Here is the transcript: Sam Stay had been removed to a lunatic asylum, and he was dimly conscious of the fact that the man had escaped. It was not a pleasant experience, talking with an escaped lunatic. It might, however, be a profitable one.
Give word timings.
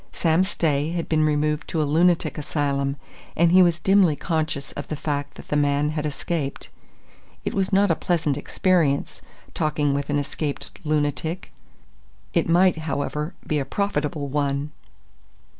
Sam 0.13 0.43
Stay 0.43 0.89
had 0.93 1.07
been 1.07 1.23
removed 1.25 1.67
to 1.67 1.79
a 1.79 1.83
lunatic 1.85 2.39
asylum, 2.39 2.95
and 3.35 3.51
he 3.51 3.61
was 3.61 3.77
dimly 3.77 4.15
conscious 4.15 4.71
of 4.71 4.87
the 4.87 4.95
fact 4.95 5.35
that 5.35 5.49
the 5.49 5.55
man 5.55 5.89
had 5.89 6.07
escaped. 6.07 6.69
It 7.45 7.53
was 7.53 7.71
not 7.71 7.91
a 7.91 7.95
pleasant 7.95 8.35
experience, 8.35 9.21
talking 9.53 9.93
with 9.93 10.09
an 10.09 10.17
escaped 10.17 10.71
lunatic. 10.83 11.51
It 12.33 12.49
might, 12.49 12.77
however, 12.77 13.35
be 13.45 13.59
a 13.59 13.63
profitable 13.63 14.25
one. 14.27 14.71